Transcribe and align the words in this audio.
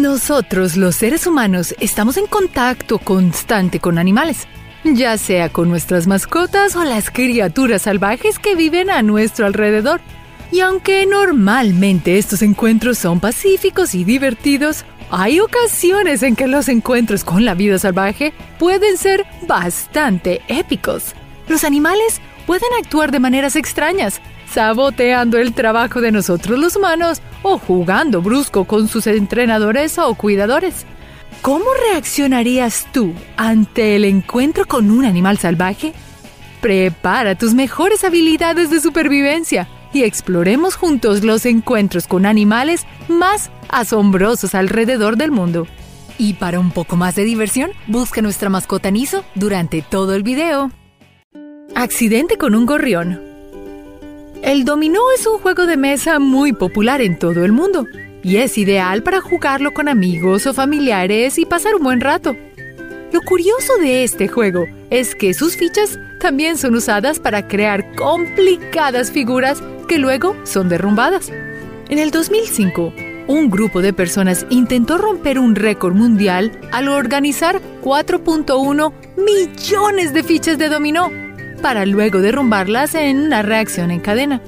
Nosotros, 0.00 0.78
los 0.78 0.96
seres 0.96 1.26
humanos, 1.26 1.74
estamos 1.78 2.16
en 2.16 2.26
contacto 2.26 2.98
constante 2.98 3.80
con 3.80 3.98
animales, 3.98 4.48
ya 4.82 5.18
sea 5.18 5.50
con 5.50 5.68
nuestras 5.68 6.06
mascotas 6.06 6.74
o 6.74 6.84
las 6.84 7.10
criaturas 7.10 7.82
salvajes 7.82 8.38
que 8.38 8.54
viven 8.54 8.88
a 8.88 9.02
nuestro 9.02 9.44
alrededor. 9.44 10.00
Y 10.50 10.60
aunque 10.60 11.04
normalmente 11.04 12.16
estos 12.16 12.40
encuentros 12.40 12.96
son 12.96 13.20
pacíficos 13.20 13.94
y 13.94 14.04
divertidos, 14.04 14.86
hay 15.10 15.38
ocasiones 15.38 16.22
en 16.22 16.34
que 16.34 16.46
los 16.46 16.70
encuentros 16.70 17.22
con 17.22 17.44
la 17.44 17.52
vida 17.52 17.78
salvaje 17.78 18.32
pueden 18.58 18.96
ser 18.96 19.26
bastante 19.46 20.40
épicos. 20.48 21.14
Los 21.46 21.62
animales 21.62 22.22
pueden 22.46 22.70
actuar 22.82 23.10
de 23.10 23.20
maneras 23.20 23.54
extrañas, 23.54 24.22
saboteando 24.52 25.38
el 25.38 25.52
trabajo 25.54 26.00
de 26.00 26.12
nosotros 26.12 26.58
los 26.58 26.76
humanos 26.76 27.22
o 27.42 27.58
jugando 27.58 28.20
brusco 28.20 28.64
con 28.64 28.88
sus 28.88 29.06
entrenadores 29.06 29.98
o 29.98 30.14
cuidadores. 30.14 30.86
¿Cómo 31.42 31.66
reaccionarías 31.88 32.86
tú 32.92 33.14
ante 33.36 33.96
el 33.96 34.04
encuentro 34.04 34.66
con 34.66 34.90
un 34.90 35.04
animal 35.04 35.38
salvaje? 35.38 35.94
Prepara 36.60 37.34
tus 37.34 37.54
mejores 37.54 38.04
habilidades 38.04 38.70
de 38.70 38.80
supervivencia 38.80 39.68
y 39.92 40.02
exploremos 40.02 40.76
juntos 40.76 41.24
los 41.24 41.46
encuentros 41.46 42.06
con 42.06 42.26
animales 42.26 42.86
más 43.08 43.50
asombrosos 43.70 44.54
alrededor 44.54 45.16
del 45.16 45.30
mundo. 45.30 45.66
Y 46.18 46.34
para 46.34 46.60
un 46.60 46.70
poco 46.70 46.96
más 46.96 47.14
de 47.14 47.24
diversión, 47.24 47.70
busca 47.86 48.20
nuestra 48.20 48.50
mascota 48.50 48.90
Niso 48.90 49.24
durante 49.34 49.80
todo 49.80 50.14
el 50.14 50.22
video. 50.22 50.70
Accidente 51.74 52.36
con 52.36 52.54
un 52.54 52.66
gorrión. 52.66 53.29
El 54.42 54.64
dominó 54.64 55.00
es 55.14 55.26
un 55.26 55.38
juego 55.38 55.66
de 55.66 55.76
mesa 55.76 56.18
muy 56.18 56.54
popular 56.54 57.02
en 57.02 57.18
todo 57.18 57.44
el 57.44 57.52
mundo 57.52 57.86
y 58.22 58.36
es 58.38 58.56
ideal 58.56 59.02
para 59.02 59.20
jugarlo 59.20 59.72
con 59.72 59.86
amigos 59.86 60.46
o 60.46 60.54
familiares 60.54 61.36
y 61.38 61.44
pasar 61.44 61.74
un 61.74 61.82
buen 61.82 62.00
rato. 62.00 62.34
Lo 63.12 63.20
curioso 63.20 63.76
de 63.82 64.02
este 64.02 64.28
juego 64.28 64.66
es 64.88 65.14
que 65.14 65.34
sus 65.34 65.56
fichas 65.56 65.98
también 66.20 66.56
son 66.56 66.74
usadas 66.74 67.18
para 67.18 67.48
crear 67.48 67.94
complicadas 67.96 69.10
figuras 69.10 69.62
que 69.88 69.98
luego 69.98 70.34
son 70.44 70.70
derrumbadas. 70.70 71.30
En 71.90 71.98
el 71.98 72.10
2005, 72.10 72.94
un 73.26 73.50
grupo 73.50 73.82
de 73.82 73.92
personas 73.92 74.46
intentó 74.48 74.96
romper 74.96 75.38
un 75.38 75.54
récord 75.54 75.94
mundial 75.94 76.50
al 76.72 76.88
organizar 76.88 77.60
4.1 77.82 78.92
millones 79.18 80.14
de 80.14 80.22
fichas 80.22 80.56
de 80.56 80.70
dominó 80.70 81.10
para 81.60 81.86
luego 81.86 82.20
derrumbarlas 82.20 82.94
en 82.94 83.20
una 83.20 83.42
reacción 83.42 83.90
en 83.90 84.00
cadena. 84.00 84.40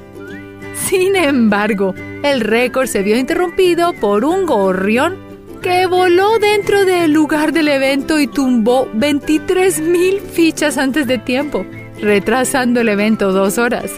Sin 0.75 1.17
embargo, 1.17 1.95
el 2.23 2.41
récord 2.41 2.87
se 2.87 3.03
vio 3.03 3.17
interrumpido 3.17 3.93
por 3.95 4.25
un 4.25 4.47
gorrión 4.47 5.17
que 5.63 5.87
voló 5.87 6.39
dentro 6.39 6.85
del 6.85 7.13
lugar 7.13 7.53
del 7.53 7.69
evento 7.69 8.19
y 8.19 8.27
tumbó 8.27 8.91
23.000 8.93 10.21
fichas 10.21 10.77
antes 10.77 11.07
de 11.07 11.19
tiempo, 11.19 11.65
retrasando 12.01 12.81
el 12.81 12.89
evento 12.89 13.33
dos 13.33 13.59
horas. 13.59 13.91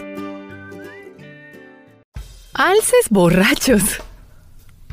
Alces 2.53 3.09
borrachos. 3.09 4.01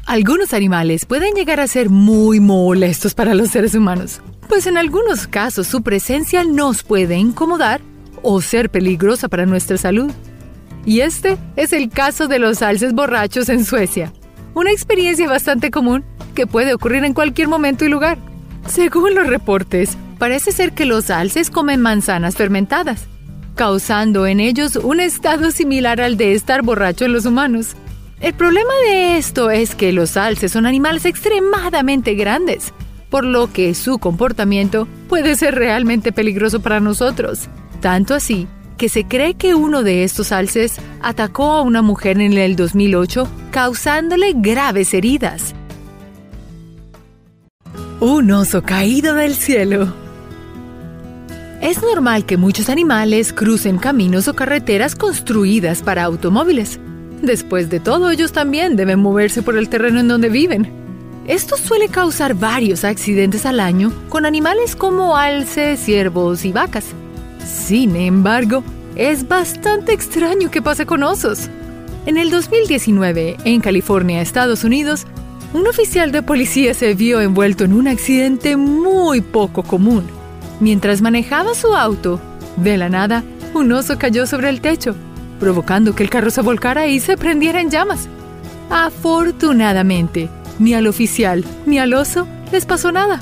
Algunos 0.06 0.52
animales 0.52 1.04
pueden 1.04 1.34
llegar 1.34 1.60
a 1.60 1.68
ser 1.68 1.90
muy 1.90 2.40
molestos 2.40 3.14
para 3.14 3.34
los 3.34 3.50
seres 3.50 3.74
humanos, 3.74 4.20
pues 4.48 4.66
en 4.66 4.76
algunos 4.76 5.26
casos 5.26 5.68
su 5.68 5.82
presencia 5.82 6.42
nos 6.42 6.82
puede 6.82 7.16
incomodar 7.16 7.80
o 8.22 8.40
ser 8.40 8.70
peligrosa 8.70 9.28
para 9.28 9.46
nuestra 9.46 9.76
salud. 9.76 10.10
Y 10.84 11.00
este 11.00 11.38
es 11.56 11.72
el 11.72 11.90
caso 11.90 12.28
de 12.28 12.38
los 12.38 12.62
alces 12.62 12.92
borrachos 12.92 13.48
en 13.48 13.64
Suecia, 13.64 14.12
una 14.54 14.72
experiencia 14.72 15.28
bastante 15.28 15.70
común 15.70 16.04
que 16.34 16.46
puede 16.46 16.74
ocurrir 16.74 17.04
en 17.04 17.14
cualquier 17.14 17.48
momento 17.48 17.84
y 17.84 17.88
lugar. 17.88 18.18
Según 18.66 19.14
los 19.14 19.26
reportes, 19.26 19.96
parece 20.18 20.52
ser 20.52 20.72
que 20.72 20.84
los 20.84 21.10
alces 21.10 21.50
comen 21.50 21.80
manzanas 21.80 22.36
fermentadas, 22.36 23.06
causando 23.54 24.26
en 24.26 24.40
ellos 24.40 24.76
un 24.76 25.00
estado 25.00 25.50
similar 25.50 26.00
al 26.00 26.16
de 26.16 26.32
estar 26.34 26.62
borracho 26.62 27.04
en 27.04 27.12
los 27.12 27.26
humanos. 27.26 27.76
El 28.20 28.34
problema 28.34 28.72
de 28.86 29.16
esto 29.18 29.50
es 29.50 29.74
que 29.74 29.92
los 29.92 30.16
alces 30.16 30.52
son 30.52 30.66
animales 30.66 31.04
extremadamente 31.04 32.14
grandes, 32.14 32.72
por 33.10 33.24
lo 33.24 33.52
que 33.52 33.74
su 33.74 33.98
comportamiento 33.98 34.88
puede 35.08 35.36
ser 35.36 35.54
realmente 35.56 36.12
peligroso 36.12 36.60
para 36.60 36.80
nosotros. 36.80 37.48
Tanto 37.82 38.14
así 38.14 38.46
que 38.78 38.88
se 38.88 39.04
cree 39.04 39.34
que 39.34 39.54
uno 39.54 39.82
de 39.82 40.04
estos 40.04 40.30
alces 40.30 40.76
atacó 41.02 41.50
a 41.50 41.62
una 41.62 41.82
mujer 41.82 42.20
en 42.20 42.32
el 42.32 42.54
2008, 42.54 43.28
causándole 43.50 44.32
graves 44.36 44.94
heridas. 44.94 45.54
Un 48.00 48.30
oso 48.30 48.62
caído 48.62 49.14
del 49.14 49.34
cielo. 49.34 49.92
Es 51.60 51.82
normal 51.82 52.24
que 52.24 52.36
muchos 52.36 52.68
animales 52.68 53.32
crucen 53.32 53.78
caminos 53.78 54.26
o 54.28 54.34
carreteras 54.34 54.94
construidas 54.94 55.82
para 55.82 56.04
automóviles. 56.04 56.78
Después 57.20 57.68
de 57.68 57.80
todo, 57.80 58.10
ellos 58.10 58.32
también 58.32 58.76
deben 58.76 59.00
moverse 59.00 59.42
por 59.42 59.56
el 59.56 59.68
terreno 59.68 60.00
en 60.00 60.08
donde 60.08 60.28
viven. 60.28 60.72
Esto 61.26 61.56
suele 61.56 61.88
causar 61.88 62.34
varios 62.34 62.84
accidentes 62.84 63.44
al 63.44 63.58
año 63.58 63.92
con 64.08 64.24
animales 64.24 64.76
como 64.76 65.16
alces, 65.16 65.80
ciervos 65.80 66.44
y 66.44 66.52
vacas. 66.52 66.86
Sin 67.44 67.96
embargo, 67.96 68.62
es 68.96 69.26
bastante 69.26 69.92
extraño 69.92 70.50
que 70.50 70.62
pase 70.62 70.86
con 70.86 71.02
osos. 71.02 71.48
En 72.06 72.16
el 72.18 72.30
2019, 72.30 73.36
en 73.44 73.60
California, 73.60 74.20
Estados 74.20 74.64
Unidos, 74.64 75.06
un 75.52 75.66
oficial 75.66 76.12
de 76.12 76.22
policía 76.22 76.74
se 76.74 76.94
vio 76.94 77.20
envuelto 77.20 77.64
en 77.64 77.72
un 77.72 77.88
accidente 77.88 78.56
muy 78.56 79.20
poco 79.20 79.62
común. 79.62 80.04
Mientras 80.60 81.02
manejaba 81.02 81.54
su 81.54 81.74
auto, 81.74 82.20
de 82.56 82.76
la 82.76 82.88
nada, 82.88 83.22
un 83.54 83.72
oso 83.72 83.98
cayó 83.98 84.26
sobre 84.26 84.48
el 84.48 84.60
techo, 84.60 84.94
provocando 85.40 85.94
que 85.94 86.02
el 86.02 86.10
carro 86.10 86.30
se 86.30 86.40
volcara 86.40 86.86
y 86.86 87.00
se 87.00 87.16
prendiera 87.16 87.60
en 87.60 87.70
llamas. 87.70 88.08
Afortunadamente, 88.70 90.28
ni 90.58 90.74
al 90.74 90.86
oficial 90.86 91.44
ni 91.66 91.78
al 91.78 91.94
oso 91.94 92.26
les 92.50 92.64
pasó 92.64 92.92
nada. 92.92 93.20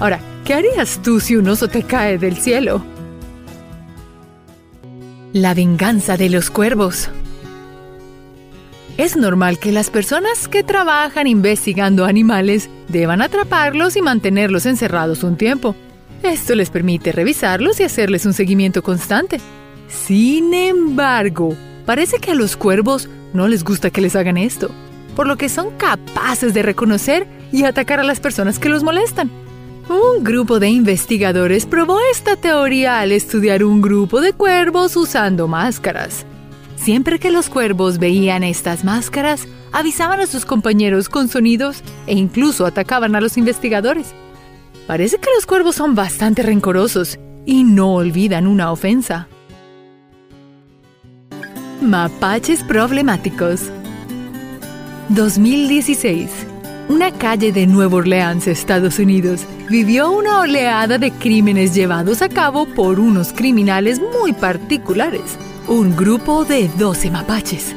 Ahora, 0.00 0.20
¿qué 0.44 0.54
harías 0.54 1.00
tú 1.02 1.20
si 1.20 1.36
un 1.36 1.48
oso 1.48 1.68
te 1.68 1.82
cae 1.82 2.18
del 2.18 2.36
cielo? 2.36 2.91
La 5.32 5.54
venganza 5.54 6.18
de 6.18 6.28
los 6.28 6.50
cuervos. 6.50 7.08
Es 8.98 9.16
normal 9.16 9.58
que 9.58 9.72
las 9.72 9.88
personas 9.88 10.46
que 10.46 10.62
trabajan 10.62 11.26
investigando 11.26 12.04
animales 12.04 12.68
deban 12.88 13.22
atraparlos 13.22 13.96
y 13.96 14.02
mantenerlos 14.02 14.66
encerrados 14.66 15.22
un 15.22 15.38
tiempo. 15.38 15.74
Esto 16.22 16.54
les 16.54 16.68
permite 16.68 17.12
revisarlos 17.12 17.80
y 17.80 17.84
hacerles 17.84 18.26
un 18.26 18.34
seguimiento 18.34 18.82
constante. 18.82 19.40
Sin 19.88 20.52
embargo, 20.52 21.56
parece 21.86 22.18
que 22.18 22.32
a 22.32 22.34
los 22.34 22.54
cuervos 22.54 23.08
no 23.32 23.48
les 23.48 23.64
gusta 23.64 23.88
que 23.88 24.02
les 24.02 24.14
hagan 24.14 24.36
esto, 24.36 24.70
por 25.16 25.26
lo 25.26 25.38
que 25.38 25.48
son 25.48 25.70
capaces 25.78 26.52
de 26.52 26.62
reconocer 26.62 27.26
y 27.52 27.64
atacar 27.64 28.00
a 28.00 28.04
las 28.04 28.20
personas 28.20 28.58
que 28.58 28.68
los 28.68 28.82
molestan. 28.82 29.30
Un 29.88 30.22
grupo 30.22 30.60
de 30.60 30.68
investigadores 30.68 31.66
probó 31.66 31.98
esta 32.12 32.36
teoría 32.36 33.00
al 33.00 33.10
estudiar 33.10 33.64
un 33.64 33.82
grupo 33.82 34.20
de 34.20 34.32
cuervos 34.32 34.96
usando 34.96 35.48
máscaras. 35.48 36.24
Siempre 36.76 37.18
que 37.18 37.30
los 37.30 37.48
cuervos 37.48 37.98
veían 37.98 38.44
estas 38.44 38.84
máscaras, 38.84 39.46
avisaban 39.72 40.20
a 40.20 40.26
sus 40.26 40.44
compañeros 40.44 41.08
con 41.08 41.28
sonidos 41.28 41.82
e 42.06 42.14
incluso 42.14 42.64
atacaban 42.66 43.16
a 43.16 43.20
los 43.20 43.36
investigadores. 43.36 44.14
Parece 44.86 45.18
que 45.18 45.30
los 45.34 45.46
cuervos 45.46 45.76
son 45.76 45.94
bastante 45.94 46.42
rencorosos 46.42 47.18
y 47.44 47.64
no 47.64 47.94
olvidan 47.94 48.46
una 48.46 48.70
ofensa. 48.70 49.28
Mapaches 51.80 52.62
problemáticos 52.62 53.70
2016 55.08 56.52
una 56.88 57.10
calle 57.10 57.52
de 57.52 57.66
Nueva 57.66 57.96
Orleans, 57.96 58.46
Estados 58.46 58.98
Unidos, 58.98 59.46
vivió 59.68 60.10
una 60.10 60.40
oleada 60.40 60.98
de 60.98 61.10
crímenes 61.10 61.74
llevados 61.74 62.22
a 62.22 62.28
cabo 62.28 62.66
por 62.66 63.00
unos 63.00 63.32
criminales 63.32 64.00
muy 64.00 64.32
particulares, 64.32 65.38
un 65.68 65.96
grupo 65.96 66.44
de 66.44 66.68
12 66.78 67.10
mapaches. 67.10 67.74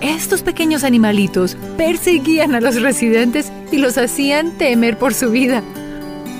Estos 0.00 0.42
pequeños 0.42 0.84
animalitos 0.84 1.56
perseguían 1.76 2.54
a 2.54 2.60
los 2.60 2.80
residentes 2.80 3.50
y 3.72 3.78
los 3.78 3.98
hacían 3.98 4.52
temer 4.52 4.98
por 4.98 5.14
su 5.14 5.30
vida. 5.30 5.62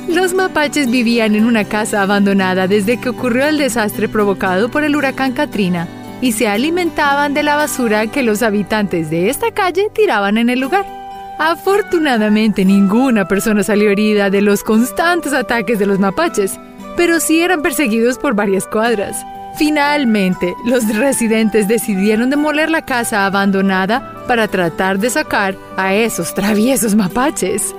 Los 0.09 0.35
mapaches 0.35 0.91
vivían 0.91 1.35
en 1.35 1.45
una 1.45 1.65
casa 1.65 2.03
abandonada 2.03 2.69
desde 2.69 2.99
que 3.01 3.09
ocurrió 3.09 3.47
el 3.47 3.59
desastre 3.59 4.09
provocado 4.09 4.71
por 4.71 4.85
el 4.85 4.95
huracán 4.95 5.33
Katrina 5.33 5.89
y 6.21 6.33
se 6.33 6.49
alimentaban 6.49 7.35
de 7.35 7.43
la 7.43 7.57
basura 7.57 8.07
que 8.07 8.23
los 8.23 8.43
habitantes 8.43 9.11
de 9.11 9.31
esta 9.31 9.51
calle 9.53 9.91
tiraban 9.93 10.39
en 10.39 10.49
el 10.49 10.61
lugar. 10.61 11.06
Afortunadamente 11.39 12.65
ninguna 12.65 13.29
persona 13.29 13.63
salió 13.63 13.91
herida 13.91 14.31
de 14.31 14.41
los 14.41 14.63
constantes 14.63 15.35
ataques 15.35 15.79
de 15.79 15.87
los 15.87 15.99
mapaches, 15.99 16.59
pero 16.97 17.21
sí 17.21 17.41
eran 17.41 17.61
perseguidos 17.61 18.17
por 18.19 18.35
varias 18.35 18.67
cuadras. 18.67 19.25
Finalmente, 19.59 20.55
los 20.65 20.87
residentes 20.97 21.69
decidieron 21.69 22.31
demoler 22.31 22.71
la 22.71 22.83
casa 22.83 23.27
abandonada 23.27 24.25
para 24.27 24.49
tratar 24.49 24.99
de 24.99 25.11
sacar 25.11 25.57
a 25.77 25.95
esos 25.95 26.35
traviesos 26.35 26.95
mapaches. 26.95 27.75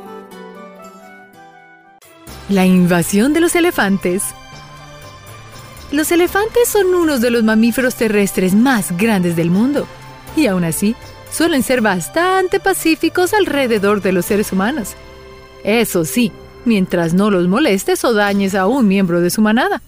La 2.50 2.66
invasión 2.66 3.34
de 3.34 3.42
los 3.42 3.56
elefantes. 3.56 4.24
Los 5.92 6.12
elefantes 6.12 6.68
son 6.68 6.94
unos 6.94 7.22
de 7.22 7.32
los 7.32 7.44
mamíferos 7.44 7.96
terrestres 7.96 8.54
más 8.54 8.96
grandes 8.98 9.36
del 9.36 9.50
mundo 9.50 9.88
y 10.36 10.48
aún 10.48 10.64
así 10.64 10.96
suelen 11.38 11.62
ser 11.62 11.82
bastante 11.82 12.60
pacíficos 12.60 13.32
alrededor 13.32 14.02
de 14.02 14.12
los 14.12 14.26
seres 14.26 14.52
humanos. 14.52 14.96
Eso 15.64 16.04
sí, 16.04 16.32
mientras 16.66 17.14
no 17.14 17.30
los 17.30 17.48
molestes 17.48 18.04
o 18.06 18.14
dañes 18.16 18.56
a 18.56 18.66
un 18.66 18.88
miembro 18.88 19.22
de 19.22 19.30
su 19.30 19.44
manada. 19.44 19.84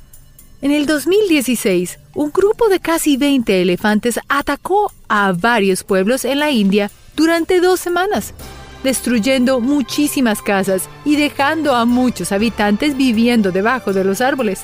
En 0.62 0.70
el 0.70 0.86
2016, 0.86 1.98
un 2.14 2.32
grupo 2.32 2.70
de 2.70 2.80
casi 2.80 3.18
20 3.18 3.64
elefantes 3.64 4.20
atacó 4.30 4.94
a 5.08 5.32
varios 5.32 5.84
pueblos 5.84 6.24
en 6.24 6.38
la 6.38 6.52
India 6.52 6.92
durante 7.16 7.62
dos 7.62 7.80
semanas, 7.80 8.36
destruyendo 8.84 9.60
muchísimas 9.60 10.44
casas 10.44 10.88
y 11.04 11.16
dejando 11.16 11.76
a 11.76 11.86
muchos 11.86 12.32
habitantes 12.32 12.96
viviendo 12.96 13.52
debajo 13.52 13.92
de 13.92 14.04
los 14.04 14.22
árboles. 14.22 14.62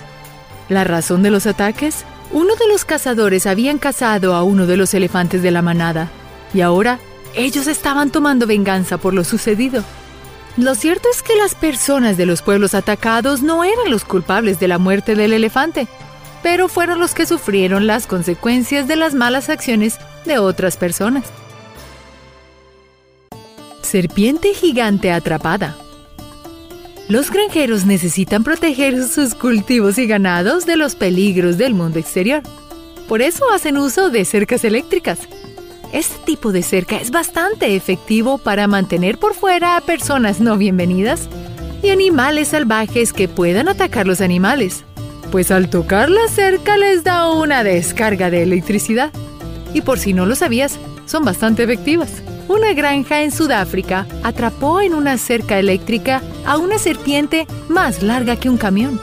¿La 0.70 0.84
razón 0.84 1.24
de 1.24 1.32
los 1.32 1.48
ataques? 1.48 2.06
Uno 2.32 2.56
de 2.56 2.68
los 2.68 2.86
cazadores 2.86 3.48
habían 3.48 3.80
cazado 3.80 4.36
a 4.36 4.44
uno 4.44 4.68
de 4.68 4.78
los 4.78 4.94
elefantes 4.94 5.42
de 5.42 5.50
la 5.50 5.64
manada 5.64 6.12
y 6.54 6.62
ahora 6.62 7.00
ellos 7.36 7.68
estaban 7.68 8.12
tomando 8.12 8.48
venganza 8.48 8.98
por 8.98 9.14
lo 9.14 9.24
sucedido. 9.24 9.84
Lo 10.58 10.74
cierto 10.74 11.10
es 11.12 11.22
que 11.22 11.36
las 11.36 11.54
personas 11.54 12.16
de 12.16 12.26
los 12.26 12.42
pueblos 12.42 12.74
atacados 12.74 13.42
no 13.42 13.64
eran 13.64 13.90
los 13.90 14.06
culpables 14.06 14.60
de 14.60 14.70
la 14.70 14.78
muerte 14.78 15.16
del 15.16 15.34
elefante, 15.34 15.88
pero 16.42 16.70
fueron 16.70 17.00
los 17.00 17.14
que 17.14 17.26
sufrieron 17.26 17.88
las 17.88 18.08
consecuencias 18.08 18.88
de 18.88 18.96
las 18.96 19.14
malas 19.14 19.50
acciones 19.50 19.98
de 20.26 20.38
otras 20.38 20.78
personas. 20.78 21.26
Serpiente 23.82 24.54
gigante 24.54 25.12
atrapada. 25.12 25.76
Los 27.08 27.30
granjeros 27.30 27.86
necesitan 27.86 28.44
proteger 28.44 29.08
sus 29.08 29.36
cultivos 29.36 29.98
y 29.98 30.08
ganados 30.08 30.66
de 30.66 30.76
los 30.76 30.96
peligros 30.96 31.58
del 31.58 31.74
mundo 31.76 32.00
exterior. 32.00 32.42
Por 33.08 33.22
eso 33.22 33.52
hacen 33.52 33.78
uso 33.78 34.10
de 34.10 34.26
cercas 34.26 34.64
eléctricas, 34.64 35.20
este 35.96 36.18
tipo 36.26 36.52
de 36.52 36.62
cerca 36.62 36.98
es 36.98 37.10
bastante 37.10 37.74
efectivo 37.74 38.38
para 38.38 38.68
mantener 38.68 39.18
por 39.18 39.34
fuera 39.34 39.78
a 39.78 39.82
personas 39.82 40.42
no 40.42 40.58
bienvenidas 40.58 41.30
y 41.82 41.90
animales 41.90 42.50
salvajes 42.50 43.14
que 43.14 43.30
puedan 43.30 43.70
atacar 43.70 44.06
los 44.06 44.20
animales, 44.20 44.84
pues 45.32 45.52
al 45.52 45.70
tocar 45.70 46.10
la 46.10 46.28
cerca 46.28 46.76
les 46.76 47.06
da 47.06 47.32
una 47.32 47.64
descarga 47.64 48.30
de 48.30 48.44
electricidad. 48.44 49.12
Y 49.74 49.82
por 49.82 49.98
si 49.98 50.12
no 50.12 50.26
lo 50.26 50.36
sabías, 50.36 50.78
son 51.06 51.24
bastante 51.24 51.64
efectivas. 51.64 52.12
Una 52.50 52.74
granja 52.74 53.24
en 53.24 53.32
Sudáfrica 53.32 54.06
atrapó 54.22 54.82
en 54.82 54.96
una 54.96 55.18
cerca 55.18 55.60
eléctrica 55.60 56.22
a 56.46 56.58
una 56.58 56.78
serpiente 56.78 57.48
más 57.70 58.04
larga 58.04 58.36
que 58.36 58.50
un 58.50 58.58
camión. 58.58 59.00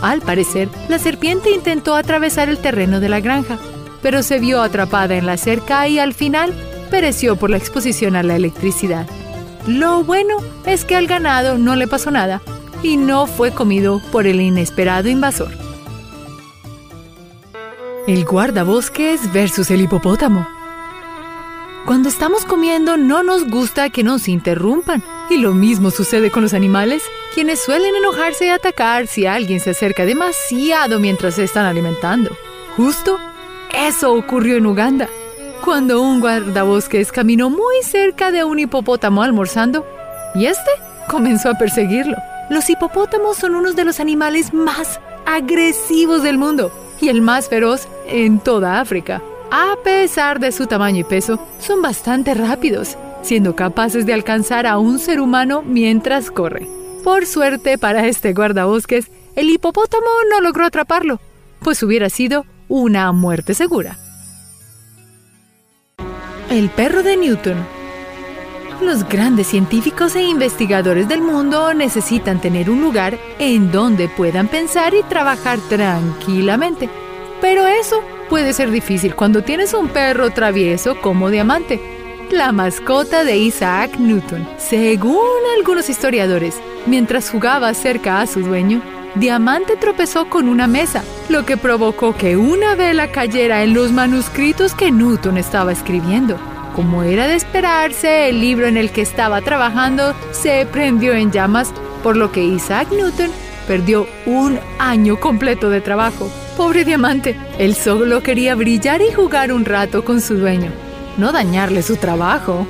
Al 0.00 0.22
parecer, 0.22 0.70
la 0.88 0.98
serpiente 0.98 1.50
intentó 1.50 1.94
atravesar 1.94 2.48
el 2.48 2.56
terreno 2.56 3.00
de 3.00 3.10
la 3.10 3.20
granja, 3.20 3.58
pero 4.02 4.22
se 4.22 4.38
vio 4.40 4.60
atrapada 4.60 5.14
en 5.14 5.26
la 5.26 5.36
cerca 5.36 5.88
y 5.88 5.98
al 5.98 6.12
final 6.12 6.52
pereció 6.90 7.36
por 7.36 7.48
la 7.50 7.56
exposición 7.56 8.16
a 8.16 8.22
la 8.22 8.36
electricidad. 8.36 9.06
Lo 9.66 10.04
bueno 10.04 10.36
es 10.66 10.84
que 10.84 10.96
al 10.96 11.06
ganado 11.06 11.56
no 11.56 11.76
le 11.76 11.86
pasó 11.86 12.10
nada 12.10 12.42
y 12.82 12.96
no 12.96 13.26
fue 13.26 13.52
comido 13.52 14.02
por 14.10 14.26
el 14.26 14.40
inesperado 14.40 15.08
invasor. 15.08 15.52
El 18.08 18.24
guardabosques 18.24 19.32
versus 19.32 19.70
el 19.70 19.82
hipopótamo. 19.82 20.46
Cuando 21.86 22.08
estamos 22.08 22.44
comiendo 22.44 22.96
no 22.96 23.22
nos 23.22 23.48
gusta 23.48 23.90
que 23.90 24.02
nos 24.02 24.28
interrumpan. 24.28 25.02
Y 25.30 25.38
lo 25.38 25.52
mismo 25.52 25.90
sucede 25.90 26.30
con 26.30 26.42
los 26.42 26.52
animales, 26.52 27.02
quienes 27.34 27.62
suelen 27.62 27.94
enojarse 27.94 28.46
y 28.46 28.48
atacar 28.50 29.06
si 29.06 29.24
alguien 29.26 29.60
se 29.60 29.70
acerca 29.70 30.04
demasiado 30.04 31.00
mientras 31.00 31.36
se 31.36 31.44
están 31.44 31.64
alimentando. 31.64 32.36
Justo 32.76 33.18
eso 33.74 34.12
ocurrió 34.14 34.56
en 34.56 34.66
Uganda, 34.66 35.08
cuando 35.64 36.02
un 36.02 36.20
guardabosques 36.20 37.12
caminó 37.12 37.50
muy 37.50 37.82
cerca 37.82 38.30
de 38.30 38.44
un 38.44 38.58
hipopótamo 38.58 39.22
almorzando 39.22 39.86
y 40.34 40.46
este 40.46 40.70
comenzó 41.08 41.50
a 41.50 41.54
perseguirlo. 41.54 42.16
Los 42.50 42.68
hipopótamos 42.68 43.36
son 43.36 43.54
unos 43.54 43.76
de 43.76 43.84
los 43.84 44.00
animales 44.00 44.52
más 44.52 45.00
agresivos 45.24 46.22
del 46.22 46.38
mundo 46.38 46.72
y 47.00 47.08
el 47.08 47.22
más 47.22 47.48
feroz 47.48 47.88
en 48.06 48.40
toda 48.40 48.80
África. 48.80 49.22
A 49.50 49.76
pesar 49.84 50.40
de 50.40 50.52
su 50.52 50.66
tamaño 50.66 51.00
y 51.00 51.04
peso, 51.04 51.38
son 51.58 51.82
bastante 51.82 52.34
rápidos, 52.34 52.96
siendo 53.22 53.54
capaces 53.54 54.06
de 54.06 54.14
alcanzar 54.14 54.66
a 54.66 54.78
un 54.78 54.98
ser 54.98 55.20
humano 55.20 55.62
mientras 55.62 56.30
corre. 56.30 56.66
Por 57.04 57.26
suerte 57.26 57.78
para 57.78 58.06
este 58.06 58.32
guardabosques, 58.32 59.10
el 59.34 59.50
hipopótamo 59.50 60.06
no 60.30 60.40
logró 60.40 60.64
atraparlo, 60.64 61.20
pues 61.60 61.82
hubiera 61.82 62.10
sido 62.10 62.46
una 62.72 63.12
muerte 63.12 63.52
segura. 63.52 63.98
El 66.48 66.70
perro 66.70 67.02
de 67.02 67.18
Newton. 67.18 67.58
Los 68.80 69.06
grandes 69.06 69.48
científicos 69.48 70.16
e 70.16 70.22
investigadores 70.22 71.06
del 71.06 71.20
mundo 71.20 71.74
necesitan 71.74 72.40
tener 72.40 72.70
un 72.70 72.80
lugar 72.80 73.18
en 73.38 73.70
donde 73.70 74.08
puedan 74.08 74.48
pensar 74.48 74.94
y 74.94 75.02
trabajar 75.02 75.58
tranquilamente. 75.68 76.88
Pero 77.42 77.66
eso 77.66 78.02
puede 78.30 78.54
ser 78.54 78.70
difícil 78.70 79.14
cuando 79.14 79.42
tienes 79.42 79.74
un 79.74 79.88
perro 79.88 80.30
travieso 80.30 80.98
como 80.98 81.28
Diamante, 81.28 81.78
la 82.30 82.52
mascota 82.52 83.22
de 83.22 83.36
Isaac 83.36 83.98
Newton. 83.98 84.48
Según 84.56 85.18
algunos 85.58 85.90
historiadores, 85.90 86.58
mientras 86.86 87.28
jugaba 87.28 87.74
cerca 87.74 88.22
a 88.22 88.26
su 88.26 88.40
dueño, 88.40 88.80
Diamante 89.14 89.76
tropezó 89.76 90.30
con 90.30 90.48
una 90.48 90.66
mesa, 90.66 91.04
lo 91.28 91.44
que 91.44 91.58
provocó 91.58 92.16
que 92.16 92.38
una 92.38 92.74
vela 92.74 93.12
cayera 93.12 93.62
en 93.62 93.74
los 93.74 93.92
manuscritos 93.92 94.74
que 94.74 94.90
Newton 94.90 95.36
estaba 95.36 95.70
escribiendo. 95.70 96.38
Como 96.74 97.02
era 97.02 97.26
de 97.26 97.34
esperarse, 97.34 98.30
el 98.30 98.40
libro 98.40 98.66
en 98.66 98.78
el 98.78 98.90
que 98.90 99.02
estaba 99.02 99.42
trabajando 99.42 100.14
se 100.30 100.64
prendió 100.64 101.12
en 101.12 101.30
llamas, 101.30 101.74
por 102.02 102.16
lo 102.16 102.32
que 102.32 102.42
Isaac 102.42 102.88
Newton 102.90 103.30
perdió 103.68 104.06
un 104.24 104.58
año 104.78 105.20
completo 105.20 105.68
de 105.68 105.82
trabajo. 105.82 106.30
Pobre 106.56 106.86
Diamante, 106.86 107.36
él 107.58 107.74
solo 107.74 108.22
quería 108.22 108.54
brillar 108.54 109.02
y 109.02 109.12
jugar 109.12 109.52
un 109.52 109.66
rato 109.66 110.06
con 110.06 110.22
su 110.22 110.36
dueño, 110.36 110.70
no 111.18 111.32
dañarle 111.32 111.82
su 111.82 111.96
trabajo. 111.96 112.66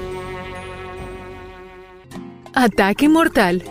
Ataque 2.52 3.09
mortal. 3.09 3.62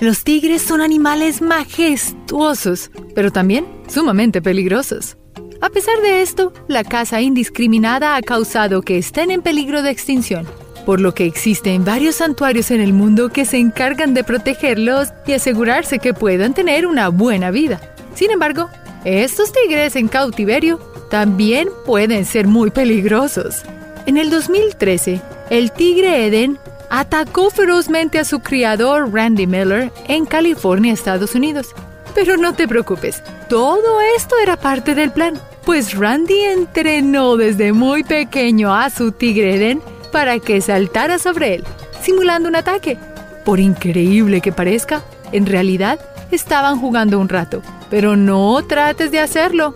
Los 0.00 0.24
tigres 0.24 0.60
son 0.60 0.80
animales 0.80 1.40
majestuosos, 1.40 2.90
pero 3.14 3.30
también 3.30 3.66
sumamente 3.86 4.42
peligrosos. 4.42 5.16
A 5.60 5.70
pesar 5.70 6.00
de 6.02 6.20
esto, 6.20 6.52
la 6.66 6.82
caza 6.82 7.20
indiscriminada 7.20 8.16
ha 8.16 8.22
causado 8.22 8.82
que 8.82 8.98
estén 8.98 9.30
en 9.30 9.40
peligro 9.40 9.82
de 9.82 9.90
extinción, 9.90 10.46
por 10.84 11.00
lo 11.00 11.14
que 11.14 11.26
existen 11.26 11.84
varios 11.84 12.16
santuarios 12.16 12.72
en 12.72 12.80
el 12.80 12.92
mundo 12.92 13.30
que 13.30 13.44
se 13.44 13.58
encargan 13.58 14.14
de 14.14 14.24
protegerlos 14.24 15.08
y 15.26 15.32
asegurarse 15.32 16.00
que 16.00 16.12
puedan 16.12 16.54
tener 16.54 16.86
una 16.86 17.08
buena 17.08 17.52
vida. 17.52 17.80
Sin 18.14 18.32
embargo, 18.32 18.68
estos 19.04 19.52
tigres 19.52 19.94
en 19.94 20.08
cautiverio 20.08 20.80
también 21.08 21.68
pueden 21.86 22.24
ser 22.24 22.48
muy 22.48 22.70
peligrosos. 22.70 23.62
En 24.06 24.16
el 24.16 24.28
2013, 24.28 25.20
el 25.50 25.70
tigre 25.70 26.26
Eden 26.26 26.58
atacó 26.90 27.50
ferozmente 27.50 28.18
a 28.18 28.24
su 28.24 28.40
criador 28.40 29.12
Randy 29.12 29.46
Miller 29.46 29.90
en 30.08 30.26
California, 30.26 30.92
Estados 30.92 31.34
Unidos. 31.34 31.74
Pero 32.14 32.36
no 32.36 32.54
te 32.54 32.68
preocupes, 32.68 33.22
todo 33.48 34.00
esto 34.16 34.36
era 34.42 34.56
parte 34.56 34.94
del 34.94 35.10
plan, 35.10 35.40
pues 35.64 35.94
Randy 35.96 36.40
entrenó 36.42 37.36
desde 37.36 37.72
muy 37.72 38.04
pequeño 38.04 38.74
a 38.74 38.90
su 38.90 39.12
tigre 39.12 39.56
Eden 39.56 39.82
para 40.12 40.38
que 40.38 40.60
saltara 40.60 41.18
sobre 41.18 41.56
él, 41.56 41.64
simulando 42.02 42.48
un 42.48 42.56
ataque. 42.56 42.98
Por 43.44 43.58
increíble 43.58 44.40
que 44.40 44.52
parezca, 44.52 45.02
en 45.32 45.46
realidad 45.46 45.98
estaban 46.30 46.80
jugando 46.80 47.18
un 47.18 47.28
rato, 47.28 47.62
pero 47.90 48.16
no 48.16 48.64
trates 48.64 49.10
de 49.10 49.20
hacerlo. 49.20 49.74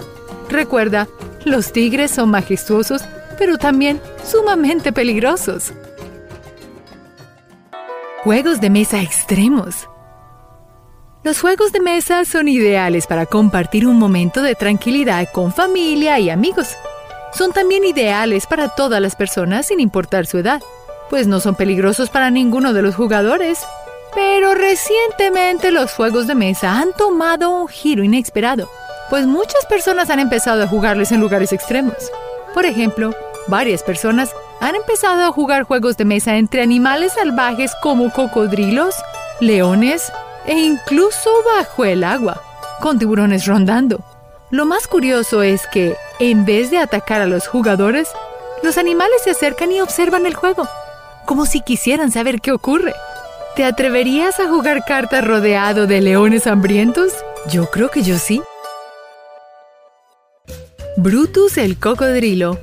Recuerda, 0.49 1.09
los 1.45 1.73
tigres 1.73 2.11
son 2.11 2.31
majestuosos, 2.31 3.03
pero 3.39 3.59
también 3.59 4.01
sumamente 4.25 4.93
peligrosos. 4.93 5.73
Juegos 8.25 8.61
de 8.61 8.71
mesa 8.71 9.01
extremos. 9.01 9.89
Los 11.25 11.41
juegos 11.41 11.73
de 11.73 11.81
mesa 11.81 12.25
son 12.25 12.49
ideales 12.49 13.07
para 13.07 13.27
compartir 13.27 13.87
un 13.87 13.99
momento 13.99 14.43
de 14.43 14.55
tranquilidad 14.55 15.29
con 15.33 15.53
familia 15.53 16.19
y 16.19 16.31
amigos. 16.31 16.77
Son 17.33 17.53
también 17.53 17.85
ideales 17.85 18.47
para 18.47 18.69
todas 18.69 19.01
las 19.01 19.17
personas 19.17 19.67
sin 19.67 19.81
importar 19.81 20.27
su 20.27 20.39
edad, 20.39 20.63
pues 21.11 21.27
no 21.27 21.41
son 21.41 21.55
peligrosos 21.55 22.11
para 22.11 22.31
ninguno 22.31 22.73
de 22.73 22.83
los 22.83 22.95
jugadores. 22.95 23.65
Pero 24.15 24.55
recientemente 24.55 25.71
los 25.71 25.93
juegos 25.93 26.27
de 26.27 26.35
mesa 26.35 26.81
han 26.81 26.93
tomado 26.95 27.51
un 27.51 27.69
giro 27.69 28.03
inesperado 28.03 28.69
pues 29.09 29.27
muchas 29.27 29.65
personas 29.67 30.11
han 30.11 30.21
empezado 30.21 30.63
a 30.63 30.67
jugarles 30.67 31.13
en 31.13 31.21
lugares 31.21 31.53
extremos. 31.53 31.97
Por 32.55 32.67
ejemplo, 32.67 33.15
varias 33.49 33.83
personas 33.83 34.31
han 34.61 34.75
empezado 34.75 35.25
a 35.25 35.33
jugar 35.33 35.65
juegos 35.65 35.97
de 35.97 36.05
mesa 36.05 36.37
entre 36.37 36.63
animales 36.63 37.15
salvajes 37.15 37.73
como 37.83 38.13
cocodrilos, 38.13 38.95
leones 39.41 40.13
e 40.47 40.59
incluso 40.59 41.31
bajo 41.57 41.85
el 41.85 42.05
agua, 42.05 42.43
con 42.81 42.99
tiburones 42.99 43.47
rondando. 43.47 44.05
Lo 44.51 44.65
más 44.65 44.87
curioso 44.87 45.43
es 45.43 45.67
que, 45.67 45.97
en 46.21 46.45
vez 46.45 46.71
de 46.71 46.79
atacar 46.79 47.21
a 47.21 47.27
los 47.27 47.47
jugadores, 47.47 48.09
los 48.63 48.79
animales 48.79 49.23
se 49.23 49.31
acercan 49.31 49.73
y 49.73 49.81
observan 49.81 50.27
el 50.27 50.35
juego, 50.35 50.67
como 51.27 51.45
si 51.45 51.61
quisieran 51.61 52.11
saber 52.11 52.41
qué 52.41 52.53
ocurre. 52.53 52.95
¿Te 53.57 53.65
atreverías 53.65 54.41
a 54.41 54.49
jugar 54.49 54.85
cartas 54.87 55.25
rodeado 55.25 55.87
de 55.87 56.01
leones 56.01 56.47
hambrientos? 56.47 57.13
Yo 57.51 57.71
creo 57.71 57.91
que 57.91 58.03
yo 58.03 58.19
sí. 58.19 58.41
Brutus 60.97 61.59
el 61.59 61.79
cocodrilo. 61.79 62.59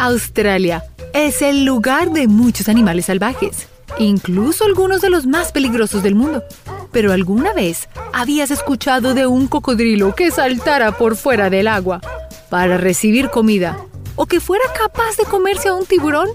Australia 0.00 0.82
es 1.12 1.42
el 1.42 1.66
lugar 1.66 2.10
de 2.10 2.26
muchos 2.26 2.70
animales 2.70 3.04
salvajes, 3.04 3.68
incluso 3.98 4.64
algunos 4.64 5.02
de 5.02 5.10
los 5.10 5.26
más 5.26 5.52
peligrosos 5.52 6.02
del 6.02 6.14
mundo. 6.14 6.42
Pero 6.90 7.12
alguna 7.12 7.52
vez 7.52 7.86
habías 8.14 8.50
escuchado 8.50 9.12
de 9.12 9.26
un 9.26 9.46
cocodrilo 9.46 10.14
que 10.14 10.30
saltara 10.30 10.96
por 10.96 11.16
fuera 11.16 11.50
del 11.50 11.68
agua 11.68 12.00
para 12.48 12.78
recibir 12.78 13.28
comida 13.28 13.76
o 14.16 14.24
que 14.24 14.40
fuera 14.40 14.64
capaz 14.72 15.18
de 15.18 15.24
comerse 15.24 15.68
a 15.68 15.74
un 15.74 15.84
tiburón? 15.84 16.30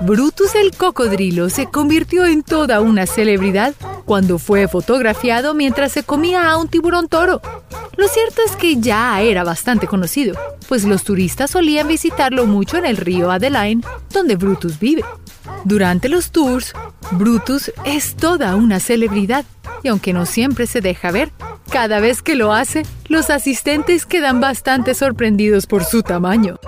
Brutus 0.00 0.54
el 0.54 0.70
cocodrilo 0.76 1.50
se 1.50 1.66
convirtió 1.66 2.24
en 2.24 2.44
toda 2.44 2.80
una 2.80 3.04
celebridad 3.06 3.74
cuando 4.08 4.38
fue 4.38 4.66
fotografiado 4.68 5.52
mientras 5.52 5.92
se 5.92 6.02
comía 6.02 6.50
a 6.50 6.56
un 6.56 6.68
tiburón 6.68 7.08
toro. 7.08 7.42
Lo 7.98 8.08
cierto 8.08 8.40
es 8.44 8.56
que 8.56 8.78
ya 8.78 9.20
era 9.20 9.44
bastante 9.44 9.86
conocido, 9.86 10.34
pues 10.66 10.84
los 10.84 11.04
turistas 11.04 11.50
solían 11.50 11.86
visitarlo 11.86 12.46
mucho 12.46 12.78
en 12.78 12.86
el 12.86 12.96
río 12.96 13.30
Adeline, 13.30 13.84
donde 14.10 14.36
Brutus 14.36 14.80
vive. 14.80 15.04
Durante 15.64 16.08
los 16.08 16.30
tours, 16.30 16.72
Brutus 17.10 17.70
es 17.84 18.16
toda 18.16 18.56
una 18.56 18.80
celebridad, 18.80 19.44
y 19.82 19.88
aunque 19.88 20.14
no 20.14 20.24
siempre 20.24 20.66
se 20.66 20.80
deja 20.80 21.10
ver, 21.10 21.30
cada 21.70 22.00
vez 22.00 22.22
que 22.22 22.34
lo 22.34 22.54
hace, 22.54 22.86
los 23.08 23.28
asistentes 23.28 24.06
quedan 24.06 24.40
bastante 24.40 24.94
sorprendidos 24.94 25.66
por 25.66 25.84
su 25.84 26.02
tamaño. 26.02 26.58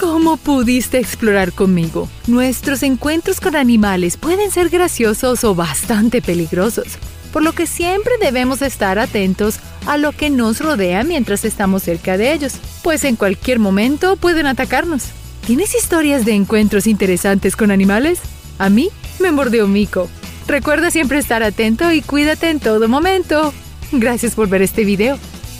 ¿Cómo 0.00 0.38
pudiste 0.38 0.98
explorar 0.98 1.52
conmigo? 1.52 2.08
Nuestros 2.26 2.82
encuentros 2.82 3.38
con 3.38 3.54
animales 3.54 4.16
pueden 4.16 4.50
ser 4.50 4.70
graciosos 4.70 5.44
o 5.44 5.54
bastante 5.54 6.22
peligrosos, 6.22 6.96
por 7.34 7.42
lo 7.42 7.52
que 7.52 7.66
siempre 7.66 8.14
debemos 8.18 8.62
estar 8.62 8.98
atentos 8.98 9.60
a 9.84 9.98
lo 9.98 10.12
que 10.12 10.30
nos 10.30 10.60
rodea 10.60 11.04
mientras 11.04 11.44
estamos 11.44 11.82
cerca 11.82 12.16
de 12.16 12.32
ellos, 12.32 12.54
pues 12.82 13.04
en 13.04 13.16
cualquier 13.16 13.58
momento 13.58 14.16
pueden 14.16 14.46
atacarnos. 14.46 15.04
¿Tienes 15.46 15.74
historias 15.74 16.24
de 16.24 16.32
encuentros 16.32 16.86
interesantes 16.86 17.54
con 17.54 17.70
animales? 17.70 18.20
A 18.58 18.70
mí 18.70 18.88
me 19.18 19.32
mordió 19.32 19.68
Mico. 19.68 20.08
Recuerda 20.46 20.90
siempre 20.90 21.18
estar 21.18 21.42
atento 21.42 21.92
y 21.92 22.00
cuídate 22.00 22.48
en 22.48 22.58
todo 22.58 22.88
momento. 22.88 23.52
Gracias 23.92 24.34
por 24.34 24.48
ver 24.48 24.62
este 24.62 24.86
video 24.86 25.18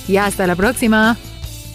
y 0.09 0.17
hasta 0.17 0.47
la 0.47 0.57
próxima. 0.57 1.19